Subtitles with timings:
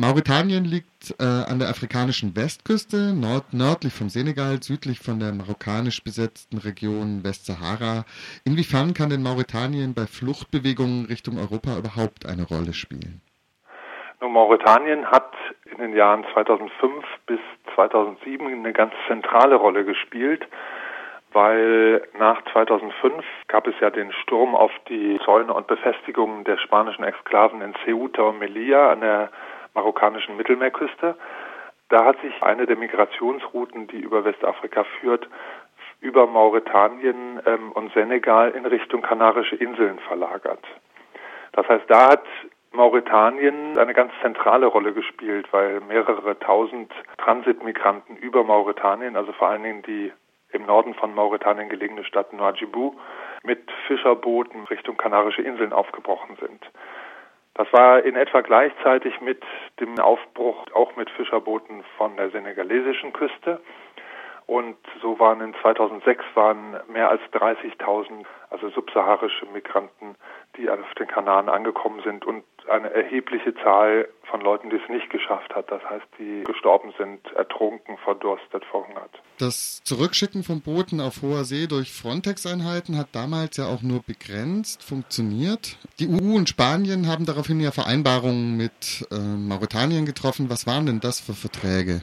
[0.00, 6.02] Mauretanien liegt äh, an der afrikanischen Westküste, nord nördlich vom Senegal, südlich von der marokkanisch
[6.02, 8.04] besetzten Region Westsahara.
[8.44, 13.20] Inwiefern kann denn Mauretanien bei Fluchtbewegungen Richtung Europa überhaupt eine Rolle spielen?
[14.20, 15.32] Nun, Mauretanien hat
[15.64, 17.40] in den Jahren 2005 bis
[17.74, 20.46] 2007 eine ganz zentrale Rolle gespielt
[21.34, 27.04] weil nach 2005 gab es ja den Sturm auf die Zäune und Befestigungen der spanischen
[27.04, 29.30] Exklaven in Ceuta und Melilla an der
[29.74, 31.16] marokkanischen Mittelmeerküste.
[31.88, 35.28] Da hat sich eine der Migrationsrouten, die über Westafrika führt,
[36.00, 40.64] über Mauretanien ähm, und Senegal in Richtung Kanarische Inseln verlagert.
[41.52, 42.24] Das heißt, da hat
[42.72, 49.62] Mauretanien eine ganz zentrale Rolle gespielt, weil mehrere tausend Transitmigranten über Mauretanien, also vor allen
[49.62, 50.12] Dingen die
[50.52, 52.94] im Norden von Mauretanien gelegene Stadt Nouadhibou
[53.42, 56.62] mit Fischerbooten Richtung Kanarische Inseln aufgebrochen sind.
[57.54, 59.42] Das war in etwa gleichzeitig mit
[59.78, 63.60] dem Aufbruch auch mit Fischerbooten von der senegalesischen Küste.
[64.46, 70.16] Und so waren in 2006 waren mehr als 30.000, also subsaharische Migranten,
[70.56, 75.10] die auf den Kanaren angekommen sind und eine erhebliche Zahl von Leuten, die es nicht
[75.10, 75.70] geschafft hat.
[75.70, 79.10] Das heißt, die gestorben sind, ertrunken, verdurstet, verhungert.
[79.38, 84.82] Das Zurückschicken von Booten auf hoher See durch Frontex-Einheiten hat damals ja auch nur begrenzt
[84.82, 85.78] funktioniert.
[85.98, 90.50] Die EU und Spanien haben daraufhin ja Vereinbarungen mit äh, Mauretanien getroffen.
[90.50, 92.02] Was waren denn das für Verträge?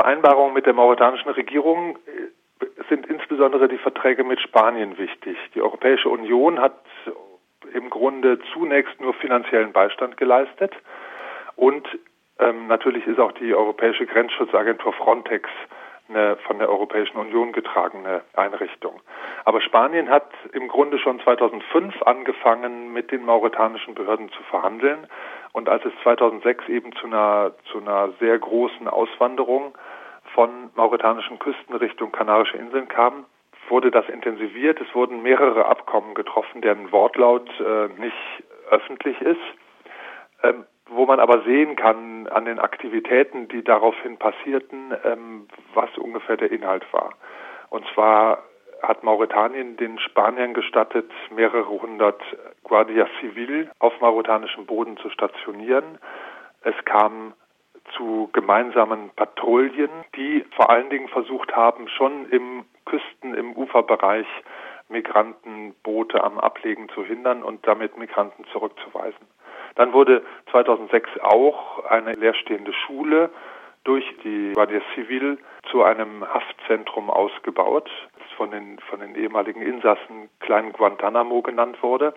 [0.00, 5.36] Vereinbarungen mit der mauretanischen Regierung äh, sind insbesondere die Verträge mit Spanien wichtig.
[5.54, 6.80] Die Europäische Union hat
[7.74, 10.72] im Grunde zunächst nur finanziellen Beistand geleistet
[11.56, 11.86] und
[12.38, 15.50] ähm, natürlich ist auch die Europäische Grenzschutzagentur Frontex
[16.08, 19.00] eine von der Europäischen Union getragene Einrichtung.
[19.44, 25.06] Aber Spanien hat im Grunde schon 2005 angefangen, mit den mauretanischen Behörden zu verhandeln.
[25.52, 29.76] Und als es 2006 eben zu einer, zu einer sehr großen Auswanderung
[30.34, 33.26] von mauretanischen Küsten Richtung Kanarische Inseln kam,
[33.68, 34.80] wurde das intensiviert.
[34.80, 39.40] Es wurden mehrere Abkommen getroffen, deren Wortlaut äh, nicht öffentlich ist,
[40.42, 46.36] ähm, wo man aber sehen kann an den Aktivitäten, die daraufhin passierten, ähm, was ungefähr
[46.36, 47.14] der Inhalt war.
[47.70, 48.42] Und zwar
[48.82, 52.20] hat Mauretanien den Spaniern gestattet, mehrere hundert
[52.64, 55.98] Guardia Civil auf mauretanischem Boden zu stationieren.
[56.62, 57.34] Es kam
[57.96, 64.26] zu gemeinsamen Patrouillen, die vor allen Dingen versucht haben, schon im Küsten, im Uferbereich
[64.88, 69.26] Migrantenboote am Ablegen zu hindern und damit Migranten zurückzuweisen.
[69.76, 73.30] Dann wurde 2006 auch eine leerstehende Schule
[73.84, 75.38] durch die Guardia Civil
[75.70, 82.14] zu einem Haftzentrum ausgebaut, das von den, von den ehemaligen Insassen Klein Guantanamo genannt wurde.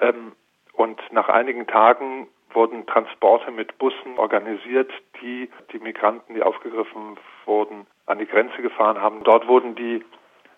[0.00, 0.32] Ähm,
[0.72, 4.90] und nach einigen Tagen wurden Transporte mit Bussen organisiert,
[5.20, 9.22] die die Migranten, die aufgegriffen wurden, an die Grenze gefahren haben.
[9.24, 10.04] Dort wurden die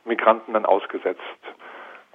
[0.04, 1.20] Migranten dann ausgesetzt.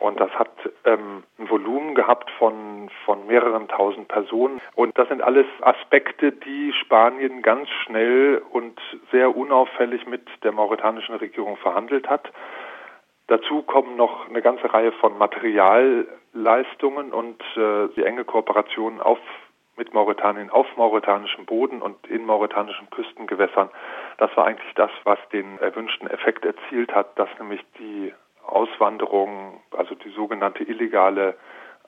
[0.03, 0.52] Und das hat
[0.84, 4.59] ähm, ein Volumen gehabt von, von mehreren tausend Personen.
[4.75, 8.78] Und das sind alles Aspekte, die Spanien ganz schnell und
[9.13, 12.30] sehr unauffällig mit der mauretanischen Regierung verhandelt hat.
[13.28, 19.19] Dazu kommen noch eine ganze Reihe von Materialleistungen und äh, die enge Kooperation auf
[19.78, 23.69] mit Mauretanien auf mauretanischem Boden und in mauretanischen Küstengewässern.
[24.18, 28.12] Das war eigentlich das, was den erwünschten Effekt erzielt hat, dass nämlich die
[28.46, 31.36] Auswanderung, also die sogenannte illegale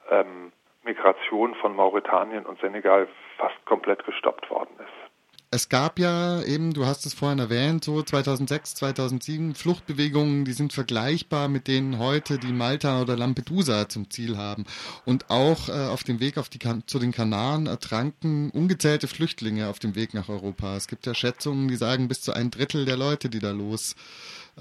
[0.09, 0.51] ähm,
[0.83, 3.07] Migration von Mauretanien und Senegal
[3.37, 5.05] fast komplett gestoppt worden ist.
[5.51, 10.73] Es gab ja eben, du hast es vorhin erwähnt, so 2006, 2007 Fluchtbewegungen, die sind
[10.73, 14.65] vergleichbar mit denen heute, die Malta oder Lampedusa zum Ziel haben.
[15.05, 19.79] Und auch äh, auf dem Weg auf die zu den Kanaren ertranken ungezählte Flüchtlinge auf
[19.79, 20.75] dem Weg nach Europa.
[20.75, 23.95] Es gibt ja Schätzungen, die sagen, bis zu ein Drittel der Leute, die da los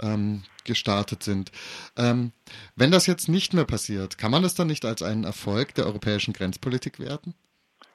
[0.03, 1.50] ähm, gestartet sind.
[1.99, 2.32] Ähm,
[2.77, 5.87] wenn das jetzt nicht mehr passiert, kann man das dann nicht als einen Erfolg der
[5.87, 7.34] europäischen Grenzpolitik werten?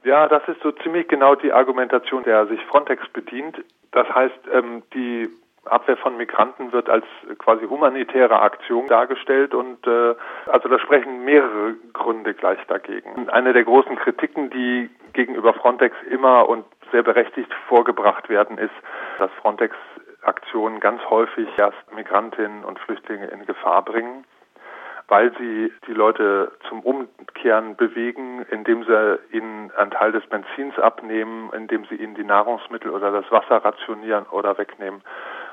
[0.04, 3.57] Ja, das ist so ziemlich genau die Argumentation, der sich Frontex bedient.
[3.92, 5.30] Das heißt, ähm, die
[5.66, 7.06] Abwehr von Migranten wird als
[7.38, 10.16] quasi humanitäre Aktion dargestellt und äh,
[10.48, 13.30] also da sprechen mehrere Gründe gleich dagegen.
[13.30, 18.74] Eine der großen Kritiken, die gegenüber Frontex immer und sehr berechtigt vorgebracht werden, ist,
[19.19, 19.75] dass Frontex
[20.21, 24.25] Aktionen ganz häufig erst Migrantinnen und Flüchtlinge in Gefahr bringen
[25.10, 31.51] weil sie die Leute zum Umkehren bewegen, indem sie ihnen einen Teil des Benzins abnehmen,
[31.54, 35.01] indem sie ihnen die Nahrungsmittel oder das Wasser rationieren oder wegnehmen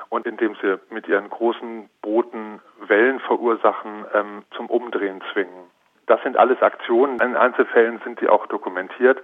[0.09, 5.71] und indem sie mit ihren großen Booten Wellen verursachen, ähm, zum Umdrehen zwingen.
[6.05, 7.19] Das sind alles Aktionen.
[7.19, 9.21] In Einzelfällen sind die auch dokumentiert,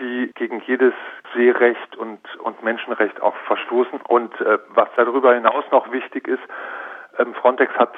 [0.00, 0.94] die gegen jedes
[1.34, 4.00] Seerecht und, und Menschenrecht auch verstoßen.
[4.08, 6.42] Und äh, was darüber hinaus noch wichtig ist,
[7.18, 7.94] ähm, Frontex hat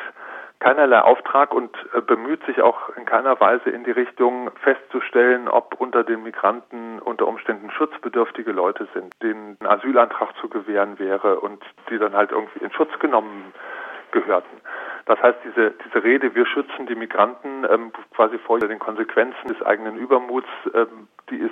[0.63, 5.75] keinerlei Auftrag und äh, bemüht sich auch in keiner Weise in die Richtung festzustellen, ob
[5.81, 11.65] unter den Migranten unter Umständen schutzbedürftige Leute sind, denen ein Asylantrag zu gewähren wäre und
[11.91, 13.53] die dann halt irgendwie in Schutz genommen
[14.13, 14.61] gehörten.
[15.07, 19.61] Das heißt, diese, diese Rede, wir schützen die Migranten ähm, quasi vor den Konsequenzen des
[19.63, 21.51] eigenen Übermuts, ähm, die ist,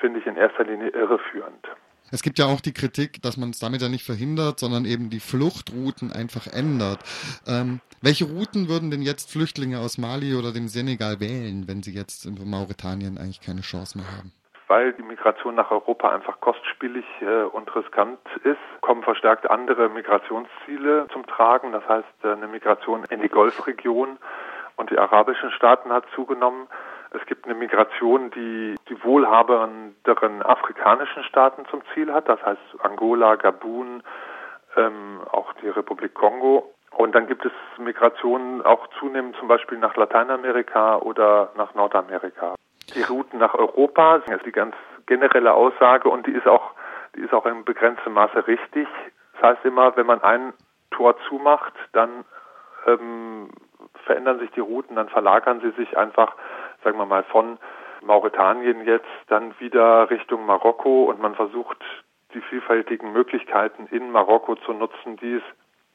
[0.00, 1.68] finde ich, in erster Linie irreführend.
[2.10, 5.10] Es gibt ja auch die Kritik, dass man es damit ja nicht verhindert, sondern eben
[5.10, 7.00] die Fluchtrouten einfach ändert.
[7.46, 11.92] Ähm, welche Routen würden denn jetzt Flüchtlinge aus Mali oder dem Senegal wählen, wenn sie
[11.92, 14.32] jetzt in Mauretanien eigentlich keine Chance mehr haben?
[14.68, 21.08] Weil die Migration nach Europa einfach kostspielig äh, und riskant ist, kommen verstärkt andere Migrationsziele
[21.12, 21.72] zum Tragen.
[21.72, 24.18] Das heißt, äh, eine Migration in die Golfregion
[24.76, 26.68] und die arabischen Staaten hat zugenommen.
[27.10, 33.36] Es gibt eine Migration, die die wohlhabenderen afrikanischen Staaten zum Ziel hat, das heißt Angola,
[33.36, 34.02] Gabun,
[34.76, 36.74] ähm, auch die Republik Kongo.
[36.96, 42.54] Und dann gibt es Migrationen auch zunehmend zum Beispiel nach Lateinamerika oder nach Nordamerika.
[42.94, 44.74] Die Routen nach Europa ist die ganz
[45.06, 46.72] generelle Aussage und die ist auch,
[47.16, 48.88] die ist auch in begrenztem Maße richtig.
[49.34, 50.52] Das heißt immer, wenn man ein
[50.90, 52.24] Tor zumacht, dann
[52.86, 53.50] ähm,
[54.04, 56.34] verändern sich die Routen, dann verlagern sie sich einfach
[56.84, 57.58] sagen wir mal, von
[58.02, 61.78] Mauretanien jetzt dann wieder Richtung Marokko und man versucht,
[62.34, 65.42] die vielfältigen Möglichkeiten in Marokko zu nutzen, die es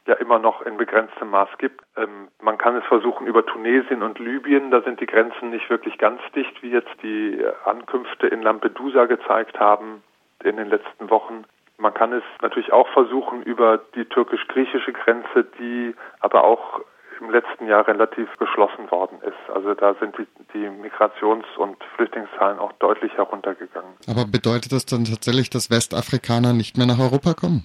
[0.07, 1.81] ja immer noch in begrenztem Maß gibt.
[1.95, 5.97] Ähm, man kann es versuchen über Tunesien und Libyen, da sind die Grenzen nicht wirklich
[5.97, 10.03] ganz dicht, wie jetzt die Ankünfte in Lampedusa gezeigt haben
[10.43, 11.45] in den letzten Wochen.
[11.77, 16.81] Man kann es natürlich auch versuchen über die türkisch-griechische Grenze, die aber auch
[17.19, 19.53] im letzten Jahr relativ geschlossen worden ist.
[19.53, 23.93] Also da sind die, die Migrations- und Flüchtlingszahlen auch deutlich heruntergegangen.
[24.07, 27.63] Aber bedeutet das dann tatsächlich, dass Westafrikaner nicht mehr nach Europa kommen?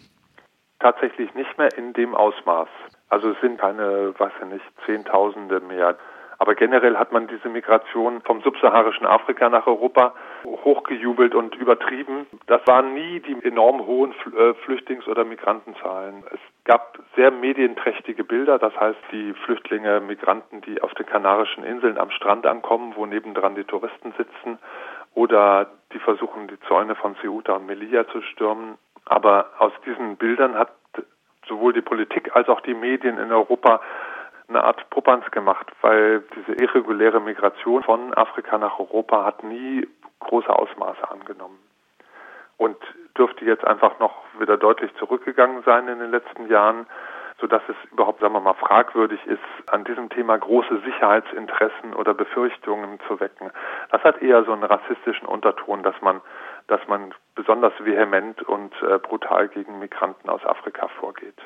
[0.81, 2.69] Tatsächlich nicht mehr in dem Ausmaß.
[3.09, 5.97] Also es sind keine, weiß ich nicht, Zehntausende mehr.
[6.41, 10.15] Aber generell hat man diese Migration vom subsaharischen Afrika nach Europa
[10.45, 12.27] hochgejubelt und übertrieben.
[12.47, 16.23] Das waren nie die enorm hohen äh, Flüchtlings- oder Migrantenzahlen.
[16.33, 21.99] Es gab sehr medienträchtige Bilder, das heißt die Flüchtlinge, Migranten, die auf den Kanarischen Inseln
[21.99, 24.59] am Strand ankommen, wo nebendran die Touristen sitzen,
[25.15, 28.79] oder die versuchen, die Zäune von Ceuta und Melilla zu stürmen.
[29.09, 30.71] Aber aus diesen Bildern hat
[31.47, 33.81] sowohl die Politik als auch die Medien in Europa
[34.49, 39.87] eine Art Popanz gemacht, weil diese irreguläre Migration von Afrika nach Europa hat nie
[40.21, 41.59] große Ausmaße angenommen
[42.57, 42.77] und
[43.17, 46.87] dürfte jetzt einfach noch wieder deutlich zurückgegangen sein in den letzten Jahren,
[47.41, 49.39] sodass es überhaupt, sagen wir mal, fragwürdig ist,
[49.71, 53.51] an diesem Thema große Sicherheitsinteressen oder Befürchtungen zu wecken.
[53.91, 56.21] Das hat eher so einen rassistischen Unterton, dass man,
[56.69, 61.39] dass man besonders vehement und äh, brutal gegen Migranten aus Afrika vorgeht.